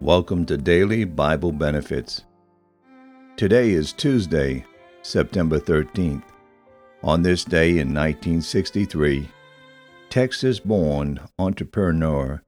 [0.00, 2.22] Welcome to Daily Bible Benefits.
[3.36, 4.64] Today is Tuesday,
[5.02, 6.22] September 13th.
[7.02, 9.28] On this day in 1963,
[10.08, 12.40] Texas born entrepreneur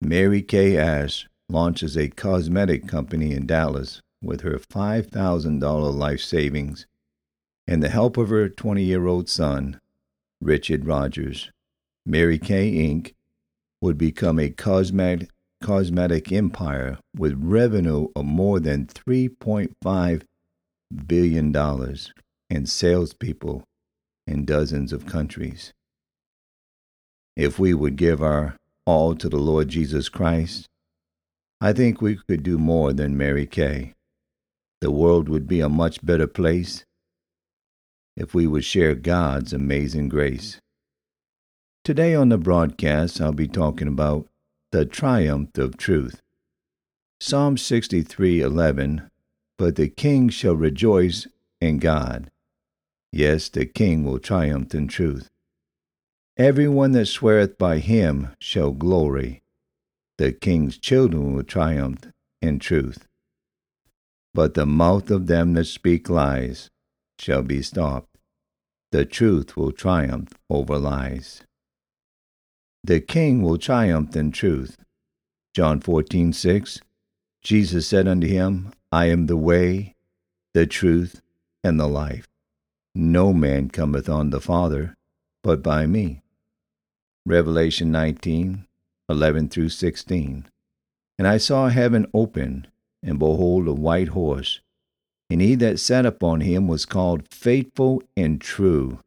[0.00, 6.86] Mary Kay Ash launches a cosmetic company in Dallas with her $5,000 life savings
[7.66, 9.80] and the help of her 20 year old son,
[10.40, 11.50] Richard Rogers.
[12.06, 13.14] Mary Kay Inc.
[13.80, 15.30] would become a cosmetic
[15.62, 20.22] cosmetic empire with revenue of more than $3.5
[21.06, 21.56] billion
[22.50, 23.64] and salespeople
[24.26, 25.72] in dozens of countries.
[27.36, 28.56] If we would give our
[28.86, 30.66] all to the Lord Jesus Christ,
[31.60, 33.92] I think we could do more than Mary Kay.
[34.80, 36.84] The world would be a much better place
[38.16, 40.58] if we would share God's amazing grace.
[41.84, 44.26] Today on the broadcast, I'll be talking about
[44.72, 46.20] the triumph of truth.
[47.20, 49.10] Psalm 63:11
[49.58, 51.26] But the king shall rejoice
[51.60, 52.30] in God.
[53.12, 55.28] Yes, the king will triumph in truth.
[56.36, 59.42] Everyone that sweareth by him shall glory.
[60.18, 62.06] The king's children will triumph
[62.40, 63.08] in truth.
[64.32, 66.70] But the mouth of them that speak lies
[67.18, 68.16] shall be stopped.
[68.92, 71.42] The truth will triumph over lies.
[72.82, 74.78] The king will triumph in truth.
[75.54, 76.80] John 14:6
[77.42, 79.94] Jesus said unto him, I am the way,
[80.52, 81.22] the truth,
[81.62, 82.28] and the life.
[82.94, 84.94] No man cometh on the Father
[85.42, 86.22] but by me.
[87.24, 88.66] Revelation 19,
[89.08, 90.46] 11 through 16.
[91.18, 92.66] And I saw heaven open,
[93.02, 94.60] and behold, a white horse.
[95.28, 99.00] And he that sat upon him was called Faithful and True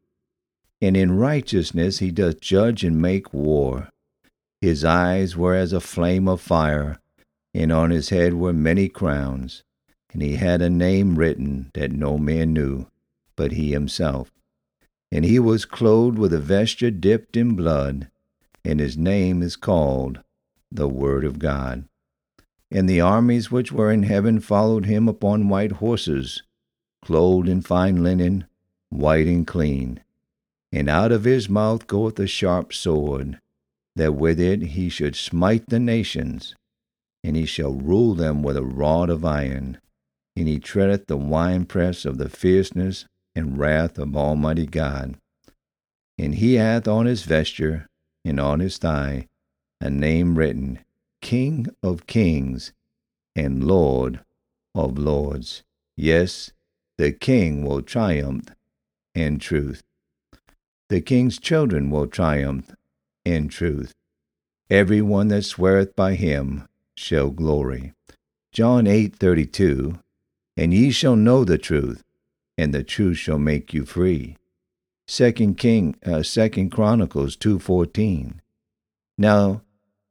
[0.84, 3.88] and in righteousness he doth judge and make war.
[4.60, 7.00] His eyes were as a flame of fire,
[7.54, 9.62] and on his head were many crowns,
[10.12, 12.86] and he had a name written that no man knew,
[13.34, 14.30] but he himself.
[15.10, 18.10] And he was clothed with a vesture dipped in blood,
[18.62, 20.20] and his name is called
[20.70, 21.88] the Word of God.
[22.70, 26.42] And the armies which were in heaven followed him upon white horses,
[27.00, 28.44] clothed in fine linen,
[28.90, 30.03] white and clean
[30.74, 33.38] and out of his mouth goeth a sharp sword,
[33.94, 36.56] that with it he should smite the nations,
[37.22, 39.78] and he shall rule them with a rod of iron,
[40.34, 45.14] and he treadeth the winepress of the fierceness and wrath of Almighty God.
[46.18, 47.86] And he hath on his vesture
[48.24, 49.28] and on his thigh
[49.80, 50.80] a name written,
[51.22, 52.72] King of Kings
[53.36, 54.24] and Lord
[54.74, 55.62] of Lords.
[55.96, 56.50] Yes,
[56.98, 58.48] the King will triumph
[59.14, 59.84] in truth.
[60.88, 62.74] The king's children will triumph
[63.24, 63.94] in truth.
[64.68, 67.92] Every one that sweareth by him shall glory.
[68.52, 69.98] John 8:32
[70.56, 72.02] And ye shall know the truth,
[72.58, 74.36] and the truth shall make you free.
[75.06, 78.40] Second King uh, Second Chronicles 2:14
[79.18, 79.62] Now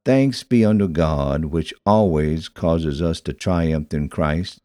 [0.06, 4.60] thanks be unto God which always causes us to triumph in Christ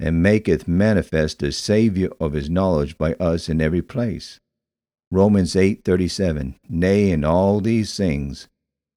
[0.00, 4.40] and maketh manifest the Saviour of his knowledge by us in every place.
[5.12, 8.48] Romans 8:37 Nay in all these things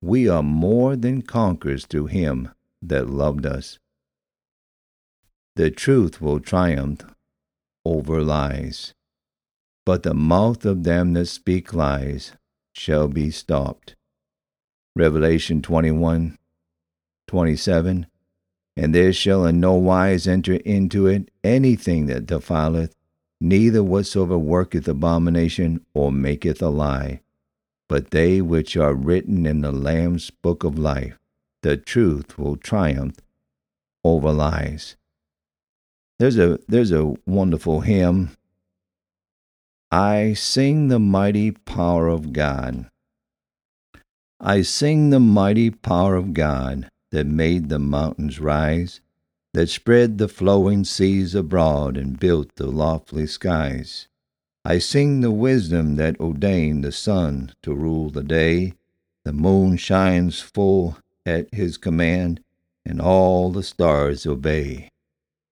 [0.02, 3.80] we are more than conquerors through him that loved us.
[5.58, 7.02] The truth will triumph
[7.84, 8.94] over lies,
[9.86, 12.32] but the mouth of them that speak lies
[12.72, 13.98] shall be stopped.
[14.96, 16.38] Revelation 21
[17.28, 18.08] 27
[18.78, 22.96] And there shall in no wise enter into it anything that defileth,
[23.42, 27.22] neither whatsoever worketh abomination or maketh a lie,
[27.88, 31.20] but they which are written in the Lamb's book of life,
[31.62, 33.18] the truth will triumph
[34.04, 34.96] over lies.
[36.20, 38.32] There's a there's a wonderful hymn.
[39.92, 42.90] I sing the mighty power of God.
[44.40, 49.02] I sing the mighty power of God that made the mountains rise
[49.56, 54.10] that spread the flowing seas abroad and built the lofty skies.
[54.66, 58.74] I sing the wisdom that ordained the sun to rule the day.
[59.24, 62.42] The moon shines full at his command,
[62.86, 64.90] and all the stars obey.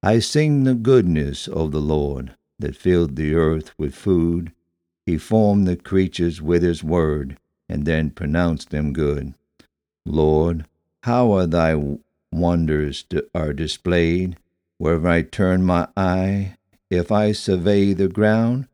[0.03, 4.51] I sing the goodness of the Lord that filled the earth with food.
[5.05, 7.37] He formed the creatures with his word,
[7.69, 9.33] and then pronounced them good.
[10.05, 10.65] Lord,
[11.03, 11.75] how are thy
[12.33, 14.37] wonders are displayed.
[14.77, 16.55] Wherever I turn my eye,
[16.89, 18.67] if I survey the ground,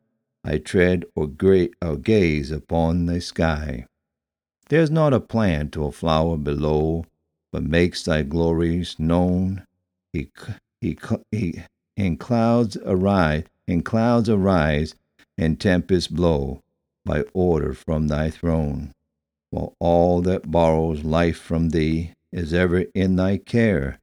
[0.44, 3.86] I tread or, gra- or gaze upon the sky.
[4.68, 7.04] There's not a plant or flower below,
[7.52, 9.64] but makes thy glories known.
[10.12, 10.30] He,
[10.80, 10.96] he,
[11.30, 11.62] he,
[11.96, 14.94] in clouds arise, in clouds arise,
[15.36, 16.60] and tempests blow
[17.04, 18.92] by order from thy throne.
[19.50, 23.98] While all that borrows life from thee is ever in thy care,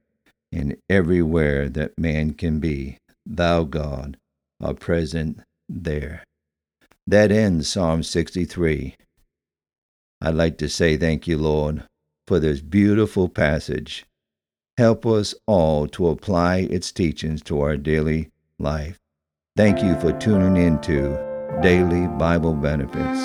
[0.52, 4.16] and everywhere that man can be, thou, God,
[4.60, 6.24] are present there.
[7.06, 8.96] That ends Psalm 63.
[10.20, 11.84] I'd like to say thank you, Lord,
[12.26, 14.04] for this beautiful passage.
[14.76, 18.98] Help us all to apply its teachings to our daily life.
[19.56, 23.20] Thank you for tuning in to Daily Bible Benefits.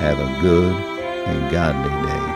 [0.00, 2.33] Have a good and godly day.